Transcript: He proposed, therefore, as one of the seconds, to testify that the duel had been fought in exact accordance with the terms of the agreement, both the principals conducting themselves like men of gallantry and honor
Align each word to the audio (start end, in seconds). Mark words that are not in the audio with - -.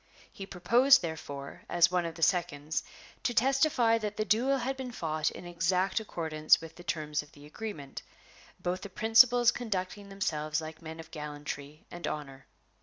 He 0.33 0.47
proposed, 0.47 1.03
therefore, 1.03 1.61
as 1.69 1.91
one 1.91 2.05
of 2.07 2.15
the 2.15 2.23
seconds, 2.23 2.81
to 3.21 3.35
testify 3.35 3.99
that 3.99 4.17
the 4.17 4.25
duel 4.25 4.57
had 4.57 4.75
been 4.75 4.91
fought 4.91 5.29
in 5.29 5.45
exact 5.45 5.99
accordance 5.99 6.59
with 6.59 6.75
the 6.75 6.83
terms 6.83 7.21
of 7.21 7.33
the 7.33 7.45
agreement, 7.45 8.01
both 8.59 8.81
the 8.81 8.89
principals 8.89 9.51
conducting 9.51 10.09
themselves 10.09 10.59
like 10.59 10.81
men 10.81 10.99
of 10.99 11.11
gallantry 11.11 11.85
and 11.91 12.07
honor 12.07 12.47